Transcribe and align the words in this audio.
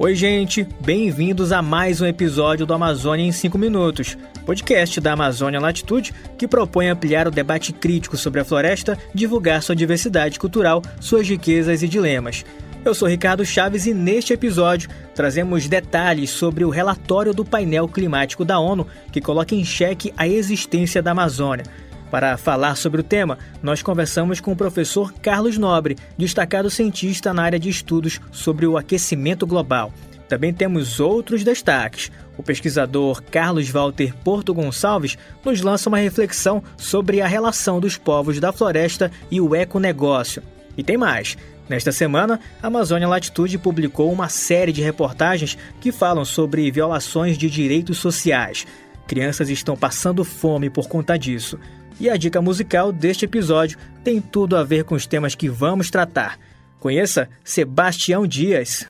Oi, 0.00 0.14
gente, 0.14 0.64
bem-vindos 0.78 1.50
a 1.50 1.60
mais 1.60 2.00
um 2.00 2.06
episódio 2.06 2.64
do 2.64 2.72
Amazônia 2.72 3.24
em 3.24 3.32
5 3.32 3.58
Minutos, 3.58 4.16
podcast 4.46 5.00
da 5.00 5.14
Amazônia 5.14 5.58
Latitude 5.58 6.14
que 6.38 6.46
propõe 6.46 6.86
ampliar 6.86 7.26
o 7.26 7.32
debate 7.32 7.72
crítico 7.72 8.16
sobre 8.16 8.40
a 8.40 8.44
floresta, 8.44 8.96
divulgar 9.12 9.60
sua 9.60 9.74
diversidade 9.74 10.38
cultural, 10.38 10.82
suas 11.00 11.28
riquezas 11.28 11.82
e 11.82 11.88
dilemas. 11.88 12.44
Eu 12.84 12.94
sou 12.94 13.08
Ricardo 13.08 13.44
Chaves 13.44 13.86
e 13.86 13.92
neste 13.92 14.32
episódio 14.32 14.88
trazemos 15.16 15.66
detalhes 15.66 16.30
sobre 16.30 16.64
o 16.64 16.70
relatório 16.70 17.34
do 17.34 17.44
painel 17.44 17.88
climático 17.88 18.44
da 18.44 18.60
ONU 18.60 18.86
que 19.10 19.20
coloca 19.20 19.52
em 19.52 19.64
xeque 19.64 20.14
a 20.16 20.28
existência 20.28 21.02
da 21.02 21.10
Amazônia. 21.10 21.64
Para 22.10 22.36
falar 22.38 22.74
sobre 22.74 23.00
o 23.00 23.04
tema, 23.04 23.38
nós 23.62 23.82
conversamos 23.82 24.40
com 24.40 24.52
o 24.52 24.56
professor 24.56 25.12
Carlos 25.12 25.58
Nobre, 25.58 25.96
destacado 26.16 26.70
cientista 26.70 27.34
na 27.34 27.42
área 27.42 27.58
de 27.58 27.68
estudos 27.68 28.20
sobre 28.32 28.66
o 28.66 28.78
aquecimento 28.78 29.46
global. 29.46 29.92
Também 30.28 30.52
temos 30.52 31.00
outros 31.00 31.42
destaques. 31.42 32.10
O 32.36 32.42
pesquisador 32.42 33.22
Carlos 33.22 33.68
Walter 33.70 34.14
Porto 34.22 34.54
Gonçalves 34.54 35.16
nos 35.44 35.60
lança 35.60 35.88
uma 35.88 35.98
reflexão 35.98 36.62
sobre 36.76 37.20
a 37.20 37.26
relação 37.26 37.80
dos 37.80 37.96
povos 37.96 38.38
da 38.38 38.52
floresta 38.52 39.10
e 39.30 39.40
o 39.40 39.54
econegócio. 39.54 40.42
E 40.76 40.82
tem 40.82 40.96
mais. 40.96 41.36
Nesta 41.68 41.92
semana, 41.92 42.40
a 42.62 42.66
Amazônia 42.68 43.08
Latitude 43.08 43.58
publicou 43.58 44.10
uma 44.10 44.28
série 44.28 44.72
de 44.72 44.80
reportagens 44.80 45.58
que 45.80 45.92
falam 45.92 46.24
sobre 46.24 46.70
violações 46.70 47.36
de 47.36 47.50
direitos 47.50 47.98
sociais. 47.98 48.66
Crianças 49.06 49.48
estão 49.48 49.76
passando 49.76 50.24
fome 50.24 50.70
por 50.70 50.88
conta 50.88 51.18
disso. 51.18 51.58
E 52.00 52.08
a 52.08 52.16
dica 52.16 52.40
musical 52.40 52.92
deste 52.92 53.24
episódio 53.24 53.78
tem 54.04 54.20
tudo 54.20 54.56
a 54.56 54.62
ver 54.62 54.84
com 54.84 54.94
os 54.94 55.06
temas 55.06 55.34
que 55.34 55.48
vamos 55.48 55.90
tratar. 55.90 56.38
Conheça 56.78 57.28
Sebastião 57.42 58.26
Dias. 58.26 58.86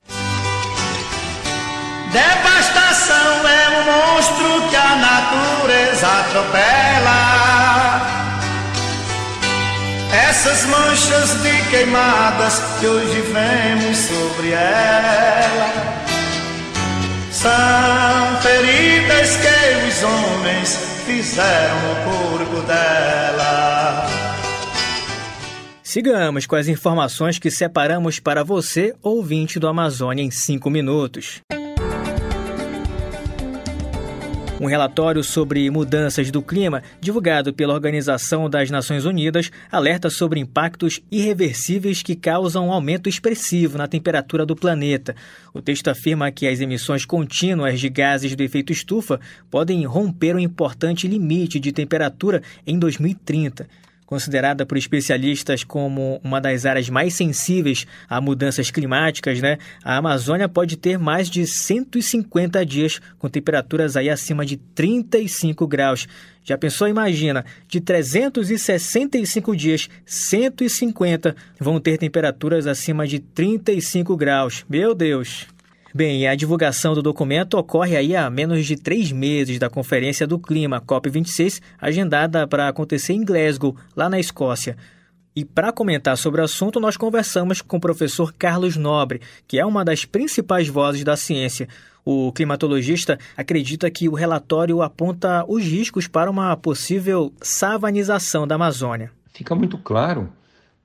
Devastação 2.12 3.48
é 3.48 3.69
um 3.70 3.84
monstro 3.84 4.69
que 4.69 4.77
a 4.77 4.97
natureza 4.97 6.06
atropela. 6.06 7.19
Essas 10.12 10.67
manchas 10.67 11.42
de 11.42 11.70
queimadas 11.70 12.62
que 12.79 12.86
hoje 12.86 13.20
vemos 13.23 13.97
sobre 13.97 14.53
ela 14.53 15.98
são 17.31 18.42
feridas 18.42 19.36
que 19.36 19.86
os 19.89 20.03
homens 20.03 20.79
fizeram 21.06 21.77
no 21.83 21.95
corpo 22.05 22.61
dela. 22.67 22.78
Sigamos 25.89 26.44
com 26.44 26.55
as 26.55 26.69
informações 26.69 27.39
que 27.39 27.50
separamos 27.50 28.20
para 28.20 28.44
você, 28.44 28.94
ouvinte 29.03 29.58
do 29.58 29.67
Amazônia, 29.67 30.22
em 30.22 30.30
5 30.30 30.69
minutos. 30.69 31.41
Um 34.61 34.67
relatório 34.67 35.25
sobre 35.25 35.70
mudanças 35.70 36.30
do 36.30 36.42
clima, 36.42 36.83
divulgado 37.00 37.55
pela 37.55 37.72
Organização 37.72 38.50
das 38.50 38.70
Nações 38.70 39.06
Unidas, 39.06 39.50
alerta 39.72 40.11
sobre 40.11 40.39
impactos 40.39 41.00
irreversíveis 41.11 42.02
que 42.02 42.14
causam 42.14 42.69
um 42.69 42.73
aumento 42.73 43.08
expressivo 43.08 43.78
na 43.78 43.89
temperatura 43.89 44.45
do 44.45 44.55
planeta. 44.55 45.17
O 45.55 45.62
texto 45.62 45.89
afirma 45.89 46.30
que 46.30 46.47
as 46.47 46.61
emissões 46.61 47.06
contínuas 47.06 47.80
de 47.80 47.89
gases 47.89 48.36
do 48.36 48.42
efeito 48.42 48.75
estufa 48.75 49.19
podem 49.50 49.86
romper 49.86 50.36
um 50.36 50.39
importante 50.39 51.08
limite 51.08 51.58
de 51.58 51.73
temperatura 51.73 52.42
em 52.67 52.78
2030. 52.78 53.67
Considerada 54.09 54.64
por 54.64 54.78
especialistas 54.78 55.62
como 55.62 56.19
uma 56.25 56.41
das 56.41 56.64
áreas 56.64 56.89
mais 56.89 57.12
sensíveis 57.12 57.87
a 58.09 58.23
mudanças 58.23 58.70
climáticas, 58.70 59.39
né? 59.42 59.59
A 59.84 59.98
Amazônia 59.98 60.48
pode 60.48 60.78
ter 60.78 60.98
mais 60.98 61.28
de 61.28 61.47
150 61.47 62.64
dias 62.64 63.02
com 63.19 63.29
temperaturas 63.29 63.98
aí 63.98 64.08
acima 64.08 64.46
de 64.46 64.57
35 64.57 65.67
graus. 65.67 66.08
Já 66.42 66.57
pensou, 66.57 66.89
imagina, 66.89 67.45
de 67.69 67.83
365 67.83 69.55
dias, 69.55 69.91
150 70.07 71.36
vão 71.61 71.79
ter 71.79 71.98
temperaturas 71.98 72.67
acima 72.67 73.07
de 73.07 73.19
35 73.19 74.17
graus. 74.17 74.64
Meu 74.70 74.95
Deus! 74.95 75.58
Bem, 75.98 76.29
a 76.29 76.36
divulgação 76.36 76.95
do 76.95 77.03
documento 77.03 77.55
ocorre 77.55 77.97
aí 77.97 78.14
a 78.14 78.31
menos 78.31 78.64
de 78.64 78.77
três 78.77 79.11
meses 79.11 79.59
da 79.59 79.69
Conferência 79.69 80.29
do 80.29 80.39
Clima, 80.39 80.81
COP26, 80.81 81.61
agendada 81.77 82.47
para 82.47 82.69
acontecer 82.69 83.14
em 83.14 83.25
Glasgow, 83.25 83.75
lá 83.97 84.08
na 84.08 84.20
Escócia. 84.20 84.77
E 85.35 85.45
para 85.45 85.73
comentar 85.73 86.17
sobre 86.17 86.41
o 86.41 86.45
assunto, 86.45 86.79
nós 86.79 86.97
conversamos 86.97 87.61
com 87.61 87.79
o 87.79 87.81
professor 87.81 88.33
Carlos 88.33 88.77
Nobre, 88.77 89.20
que 89.45 89.58
é 89.58 89.67
uma 89.67 89.85
das 89.85 90.05
principais 90.05 90.69
vozes 90.69 91.03
da 91.03 91.17
ciência. 91.17 91.67
O 92.05 92.31
climatologista 92.31 93.19
acredita 93.37 93.91
que 93.91 94.08
o 94.08 94.14
relatório 94.14 94.83
aponta 94.83 95.45
os 95.48 95.64
riscos 95.64 96.07
para 96.07 96.31
uma 96.31 96.57
possível 96.57 97.33
savanização 97.42 98.47
da 98.47 98.55
Amazônia. 98.55 99.11
Fica 99.35 99.53
muito 99.53 99.77
claro 99.77 100.33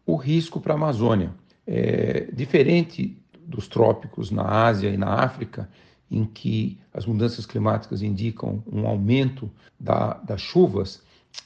o 0.07 0.15
risco 0.15 0.59
para 0.59 0.73
a 0.73 0.75
Amazônia. 0.75 1.29
É, 1.67 2.29
diferente 2.33 3.22
dos 3.45 3.67
trópicos 3.67 4.31
na 4.31 4.43
Ásia 4.43 4.89
e 4.89 4.97
na 4.97 5.13
África, 5.23 5.69
em 6.09 6.25
que 6.25 6.79
as 6.93 7.05
mudanças 7.05 7.45
climáticas 7.45 8.01
indicam 8.01 8.63
um 8.71 8.87
aumento 8.87 9.49
da, 9.79 10.13
das 10.15 10.41
chuvas, 10.41 11.01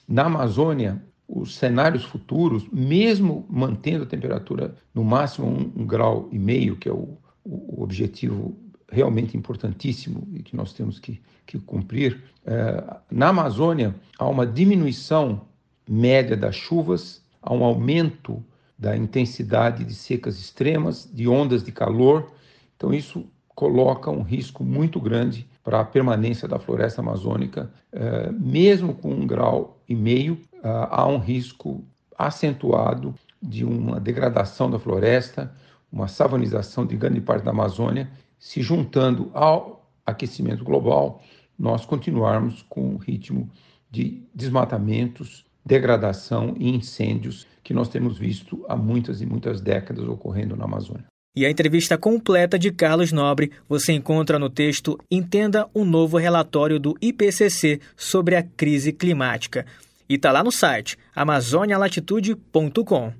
na 0.08 0.26
Amazônia, 0.26 1.02
os 1.28 1.56
cenários 1.56 2.04
futuros, 2.06 2.68
mesmo 2.72 3.46
mantendo 3.50 4.04
a 4.04 4.08
temperatura 4.08 4.76
no 4.94 5.04
máximo 5.04 5.48
um, 5.48 5.82
um 5.82 5.86
grau 5.86 6.30
e 6.32 6.40
meio, 6.40 6.78
que 6.78 6.88
é 6.88 6.92
o, 6.92 7.18
o, 7.44 7.82
objetivo 7.84 8.58
realmente 8.90 9.36
importantíssimo 9.36 10.28
e 10.34 10.42
que 10.42 10.56
nós 10.56 10.72
temos 10.74 11.00
que, 11.00 11.22
que 11.46 11.60
cumprir, 11.60 12.24
é, 12.46 12.84
na 13.12 13.30
Amazônia 13.30 13.94
há 14.18 14.26
uma 14.28 14.48
diminuição 14.48 15.42
média 15.88 16.38
das 16.38 16.56
chuvas, 16.56 17.22
há 17.42 17.54
um 17.54 17.64
aumento 17.64 18.44
da 18.78 18.96
intensidade 18.96 19.84
de 19.84 19.94
secas 19.96 20.38
extremas, 20.38 21.10
de 21.12 21.28
ondas 21.28 21.64
de 21.64 21.72
calor. 21.72 22.32
Então, 22.76 22.94
isso 22.94 23.26
coloca 23.56 24.12
um 24.12 24.22
risco 24.22 24.64
muito 24.64 25.00
grande 25.00 25.48
para 25.64 25.80
a 25.80 25.86
permanência 25.86 26.48
da 26.48 26.60
floresta 26.60 27.02
amazônica. 27.02 27.72
Eh, 27.92 28.32
mesmo 28.32 28.94
com 28.94 29.12
um 29.12 29.26
grau 29.26 29.82
e 29.90 29.96
meio, 29.96 30.40
ah, 30.64 31.02
há 31.02 31.08
um 31.08 31.18
risco 31.18 31.84
acentuado 32.18 33.16
de 33.42 33.66
uma 33.66 34.00
degradação 34.00 34.70
da 34.70 34.78
floresta, 34.78 35.52
uma 35.92 36.08
savanização 36.08 36.86
de 36.86 36.96
grande 36.96 37.22
parte 37.22 37.44
da 37.44 37.52
Amazônia, 37.52 38.10
se 38.38 38.62
juntando 38.62 39.32
ao 39.34 39.90
aquecimento 40.06 40.64
global, 40.64 41.22
nós 41.58 41.86
continuarmos 41.86 42.64
com 42.70 42.94
o 42.94 42.98
ritmo 42.98 43.50
de 43.90 44.24
desmatamentos, 44.34 45.46
degradação 45.68 46.56
e 46.58 46.70
incêndios 46.70 47.46
que 47.64 47.74
nós 47.74 47.90
temos 47.90 48.18
visto 48.18 48.66
há 48.70 48.76
muitas 48.76 49.22
e 49.22 49.26
muitas 49.26 49.60
décadas 49.60 50.08
ocorrendo 50.08 50.56
na 50.56 50.64
Amazônia. 50.64 51.06
E 51.36 51.46
a 51.46 51.52
entrevista 51.52 51.98
completa 51.98 52.58
de 52.58 52.72
Carlos 52.72 53.12
Nobre 53.12 53.52
você 53.70 53.92
encontra 53.92 54.40
no 54.40 54.50
texto 54.50 54.98
Entenda 55.12 55.68
o 55.74 55.86
novo 55.86 56.18
relatório 56.18 56.80
do 56.80 56.98
IPCC 57.00 57.80
sobre 57.96 58.36
a 58.36 58.42
crise 58.42 58.92
climática. 58.92 59.66
E 60.10 60.16
está 60.16 60.32
lá 60.32 60.44
no 60.44 60.52
site 60.52 60.98
amazonialatitude.com. 61.14 63.14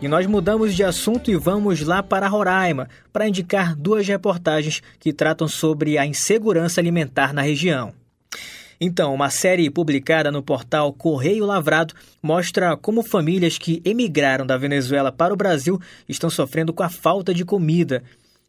E 0.00 0.08
nós 0.08 0.26
mudamos 0.26 0.74
de 0.74 0.82
assunto 0.82 1.30
e 1.30 1.36
vamos 1.36 1.82
lá 1.82 2.02
para 2.02 2.26
Roraima 2.26 2.88
para 3.12 3.28
indicar 3.28 3.76
duas 3.76 4.08
reportagens 4.08 4.82
que 4.98 5.12
tratam 5.12 5.46
sobre 5.46 5.96
a 5.96 6.04
insegurança 6.04 6.80
alimentar 6.80 7.32
na 7.32 7.42
região. 7.42 7.94
Então, 8.84 9.14
uma 9.14 9.30
série 9.30 9.70
publicada 9.70 10.32
no 10.32 10.42
portal 10.42 10.92
Correio 10.92 11.46
Lavrado 11.46 11.94
mostra 12.20 12.76
como 12.76 13.00
famílias 13.04 13.56
que 13.56 13.80
emigraram 13.84 14.44
da 14.44 14.56
Venezuela 14.56 15.12
para 15.12 15.32
o 15.32 15.36
Brasil 15.36 15.80
estão 16.08 16.28
sofrendo 16.28 16.72
com 16.72 16.82
a 16.82 16.88
falta 16.88 17.32
de 17.32 17.44
comida. 17.44 18.02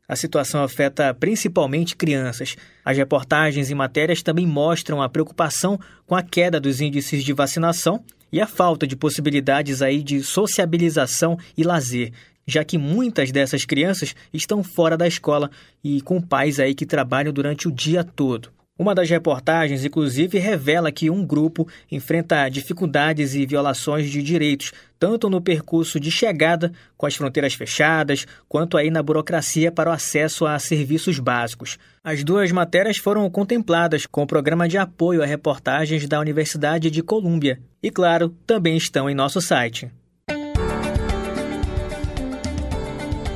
A 0.08 0.16
situação 0.16 0.63
afeta 0.63 1.13
principalmente 1.13 1.96
crianças. 1.96 2.56
As 2.84 2.98
reportagens 2.98 3.69
e 3.69 3.75
matérias 3.75 4.24
também 4.24 4.48
mostram 4.48 5.04
a 5.04 5.08
preocupação 5.08 5.80
com 6.08 6.16
a 6.16 6.24
queda 6.24 6.60
dos 6.60 6.81
índices 6.81 7.24
de 7.24 7.31
vacinação 7.31 8.04
e 8.31 8.42
a 8.42 8.48
falta 8.48 8.88
de 8.88 8.96
possibilidades 8.96 9.84
aí 9.84 10.02
de 10.02 10.24
sociabilização 10.24 11.38
e 11.56 11.63
lazer, 11.63 12.12
já 12.48 12.63
que 12.63 12.80
muitas 12.80 13.31
dessas 13.31 13.66
crianças 13.66 14.16
estão 14.34 14.63
fora 14.63 14.98
da 14.98 15.08
escola 15.08 15.52
e 15.84 16.02
com 16.02 16.19
pais 16.19 16.60
aí 16.60 16.74
que 16.74 16.88
trabalham 16.88 17.31
durante 17.31 17.68
o 17.68 17.72
dia 17.72 18.04
todo. 18.04 18.50
Uma 18.84 18.94
das 18.94 19.10
reportagens, 19.10 19.86
inclusive, 19.86 20.38
revela 20.40 20.92
que 20.92 21.10
um 21.10 21.26
grupo 21.26 21.66
enfrenta 21.90 22.50
dificuldades 22.50 23.34
e 23.34 23.46
violações 23.46 24.10
de 24.10 24.22
direitos, 24.22 24.74
tanto 25.00 25.30
no 25.30 25.40
percurso 25.40 26.02
de 26.02 26.12
chegada, 26.12 26.70
com 26.98 27.06
as 27.06 27.16
fronteiras 27.16 27.54
fechadas, 27.54 28.26
quanto 28.50 28.76
aí 28.76 28.92
na 28.92 29.02
burocracia 29.02 29.72
para 29.72 29.90
o 29.90 29.94
acesso 29.94 30.46
a 30.46 30.60
serviços 30.60 31.18
básicos. 31.18 31.78
As 32.04 32.26
duas 32.26 32.52
matérias 32.52 32.98
foram 32.98 33.30
contempladas 33.30 34.06
com 34.06 34.24
o 34.24 34.28
programa 34.28 34.68
de 34.68 34.78
apoio 34.78 35.24
a 35.24 35.26
reportagens 35.26 36.06
da 36.06 36.20
Universidade 36.20 36.92
de 36.92 37.02
Colômbia 37.02 37.62
e, 37.82 37.90
claro, 37.90 38.36
também 38.46 38.76
estão 38.76 39.10
em 39.10 39.16
nosso 39.16 39.40
site. 39.40 39.90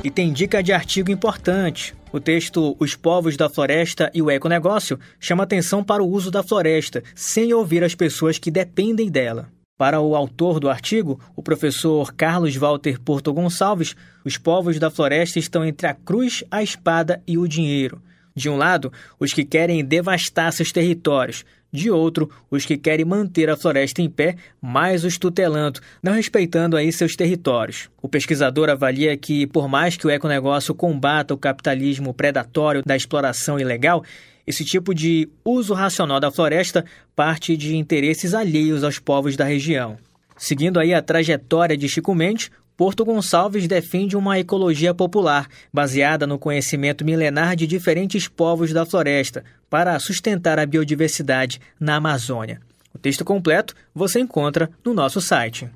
e 0.02 0.10
tem 0.10 0.32
dica 0.32 0.62
de 0.62 0.72
artigo 0.72 1.10
importante. 1.10 1.94
O 2.10 2.18
texto 2.18 2.74
Os 2.80 2.94
Povos 2.94 3.36
da 3.36 3.50
Floresta 3.50 4.10
e 4.14 4.22
o 4.22 4.30
Econegócio 4.30 4.98
chama 5.20 5.42
atenção 5.42 5.84
para 5.84 6.02
o 6.02 6.08
uso 6.08 6.30
da 6.30 6.42
floresta, 6.42 7.02
sem 7.14 7.52
ouvir 7.52 7.84
as 7.84 7.94
pessoas 7.94 8.38
que 8.38 8.50
dependem 8.50 9.10
dela. 9.10 9.50
Para 9.76 10.00
o 10.00 10.16
autor 10.16 10.58
do 10.58 10.70
artigo, 10.70 11.20
o 11.36 11.42
professor 11.42 12.12
Carlos 12.14 12.56
Walter 12.56 12.98
Porto 12.98 13.32
Gonçalves, 13.32 13.94
os 14.24 14.38
povos 14.38 14.78
da 14.78 14.90
floresta 14.90 15.38
estão 15.38 15.64
entre 15.64 15.86
a 15.86 15.94
cruz, 15.94 16.42
a 16.50 16.62
espada 16.62 17.22
e 17.26 17.36
o 17.36 17.46
dinheiro. 17.46 18.00
De 18.38 18.48
um 18.48 18.56
lado, 18.56 18.92
os 19.18 19.32
que 19.32 19.44
querem 19.44 19.84
devastar 19.84 20.52
seus 20.52 20.70
territórios, 20.70 21.44
de 21.72 21.90
outro, 21.90 22.30
os 22.48 22.64
que 22.64 22.78
querem 22.78 23.04
manter 23.04 23.50
a 23.50 23.56
floresta 23.56 24.00
em 24.00 24.08
pé, 24.08 24.36
mas 24.62 25.04
os 25.04 25.18
tutelando, 25.18 25.80
não 26.00 26.12
respeitando 26.12 26.76
aí 26.76 26.92
seus 26.92 27.16
territórios. 27.16 27.90
O 28.00 28.08
pesquisador 28.08 28.70
avalia 28.70 29.16
que, 29.16 29.44
por 29.48 29.68
mais 29.68 29.96
que 29.96 30.06
o 30.06 30.10
econegócio 30.10 30.72
combata 30.72 31.34
o 31.34 31.38
capitalismo 31.38 32.14
predatório 32.14 32.82
da 32.86 32.96
exploração 32.96 33.58
ilegal, 33.58 34.04
esse 34.46 34.64
tipo 34.64 34.94
de 34.94 35.28
uso 35.44 35.74
racional 35.74 36.20
da 36.20 36.30
floresta 36.30 36.84
parte 37.16 37.56
de 37.56 37.76
interesses 37.76 38.34
alheios 38.34 38.84
aos 38.84 39.00
povos 39.00 39.36
da 39.36 39.44
região. 39.44 39.98
Seguindo 40.36 40.78
aí 40.78 40.94
a 40.94 41.02
trajetória 41.02 41.76
de 41.76 41.88
Chico 41.88 42.14
Mendes, 42.14 42.52
Porto 42.78 43.04
Gonçalves 43.04 43.66
defende 43.66 44.16
uma 44.16 44.38
ecologia 44.38 44.94
popular, 44.94 45.48
baseada 45.72 46.28
no 46.28 46.38
conhecimento 46.38 47.04
milenar 47.04 47.56
de 47.56 47.66
diferentes 47.66 48.28
povos 48.28 48.72
da 48.72 48.86
floresta, 48.86 49.42
para 49.68 49.98
sustentar 49.98 50.60
a 50.60 50.64
biodiversidade 50.64 51.60
na 51.80 51.96
Amazônia. 51.96 52.60
O 52.94 52.98
texto 52.98 53.24
completo 53.24 53.74
você 53.92 54.20
encontra 54.20 54.70
no 54.84 54.94
nosso 54.94 55.20
site. 55.20 55.68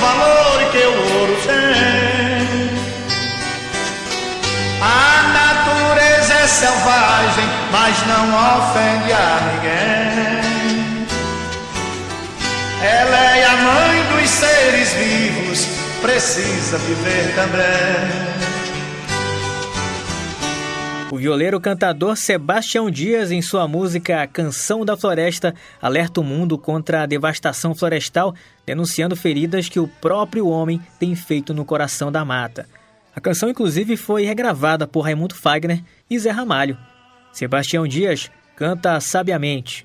valor 0.00 0.70
que 0.70 0.78
o 0.78 1.18
ouro 1.18 1.36
tem. 1.46 1.77
Mas 7.70 8.06
não 8.06 8.28
ofende 8.58 9.12
a 9.12 9.40
ninguém. 9.52 10.58
Ela 12.82 13.36
é 13.36 13.44
a 13.44 13.56
mãe 13.56 14.04
dos 14.12 14.30
seres 14.30 14.92
vivos, 14.92 15.66
precisa 16.00 16.78
viver 16.78 17.34
também. 17.34 18.38
O 21.10 21.16
violeiro 21.16 21.58
cantador 21.58 22.16
Sebastião 22.16 22.90
Dias, 22.90 23.32
em 23.32 23.40
sua 23.40 23.66
música 23.66 24.26
Canção 24.26 24.84
da 24.84 24.94
Floresta, 24.94 25.54
alerta 25.80 26.20
o 26.20 26.24
mundo 26.24 26.58
contra 26.58 27.02
a 27.02 27.06
devastação 27.06 27.74
florestal, 27.74 28.34
denunciando 28.66 29.16
feridas 29.16 29.70
que 29.70 29.80
o 29.80 29.88
próprio 29.88 30.46
homem 30.46 30.80
tem 31.00 31.16
feito 31.16 31.54
no 31.54 31.64
coração 31.64 32.12
da 32.12 32.24
mata. 32.26 32.68
A 33.16 33.20
canção, 33.20 33.48
inclusive, 33.48 33.96
foi 33.96 34.24
regravada 34.24 34.86
por 34.86 35.00
Raimundo 35.00 35.34
Fagner 35.34 35.82
e 36.10 36.18
Zé 36.18 36.30
Ramalho. 36.30 36.76
Sebastião 37.32 37.86
Dias 37.86 38.30
canta 38.56 39.00
sabiamente. 39.00 39.84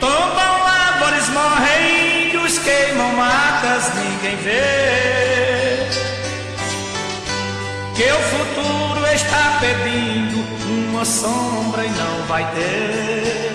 Tombam 0.00 0.66
árvores, 0.66 1.28
morrem, 1.30 2.02
queimam 2.64 3.12
matas, 3.16 3.92
ninguém 3.94 4.36
vê. 4.36 5.88
Que 7.94 8.10
o 8.10 8.20
futuro 8.30 9.06
está 9.14 9.58
pedindo 9.60 10.42
uma 10.88 11.04
sombra 11.04 11.84
e 11.84 11.90
não 11.90 12.26
vai 12.26 12.44
ter. 12.54 13.52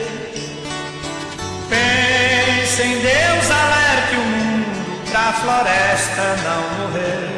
Pense 1.70 2.82
em 2.82 3.00
Deus, 3.00 3.52
alerte 3.52 4.16
o 4.16 4.20
mundo 4.20 5.12
pra 5.12 5.34
floresta 5.34 6.36
não 6.44 6.88
morrer. 6.88 7.37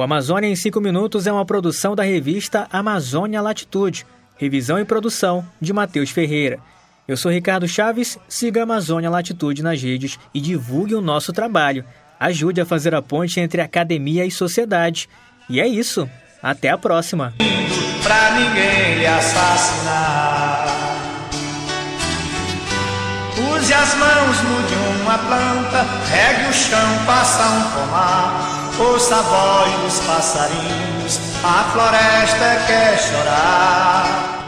O 0.00 0.02
Amazônia 0.02 0.48
em 0.48 0.56
5 0.56 0.80
Minutos 0.80 1.26
é 1.26 1.32
uma 1.32 1.44
produção 1.44 1.94
da 1.94 2.02
revista 2.02 2.66
Amazônia 2.72 3.42
Latitude. 3.42 4.06
Revisão 4.38 4.78
e 4.78 4.84
produção 4.86 5.46
de 5.60 5.74
Matheus 5.74 6.08
Ferreira. 6.08 6.58
Eu 7.06 7.18
sou 7.18 7.30
Ricardo 7.30 7.68
Chaves, 7.68 8.18
siga 8.26 8.60
a 8.60 8.62
Amazônia 8.62 9.10
Latitude 9.10 9.62
nas 9.62 9.82
redes 9.82 10.18
e 10.32 10.40
divulgue 10.40 10.94
o 10.94 11.02
nosso 11.02 11.34
trabalho. 11.34 11.84
Ajude 12.18 12.62
a 12.62 12.64
fazer 12.64 12.94
a 12.94 13.02
ponte 13.02 13.40
entre 13.40 13.60
academia 13.60 14.24
e 14.24 14.30
sociedade. 14.30 15.06
E 15.50 15.60
é 15.60 15.68
isso. 15.68 16.08
Até 16.42 16.70
a 16.70 16.78
próxima. 16.78 17.34
Pra 18.02 18.30
ninguém 18.38 19.00
lhe 19.00 19.06
assassinar. 19.06 20.64
Use 23.54 23.74
as 23.74 23.94
mãos, 23.96 24.42
mude 24.44 24.74
uma 25.02 25.18
planta, 25.18 25.82
regue 26.08 26.48
o 26.48 26.52
chão, 26.54 26.98
faça 27.04 27.44
um 27.50 27.62
pomar. 27.72 28.59
Ouça 28.80 29.16
a 29.16 29.20
voz 29.20 29.74
dos 29.82 30.00
passarinhos, 30.06 31.20
a 31.44 31.64
floresta 31.70 32.64
quer 32.66 32.98
chorar. 32.98 34.39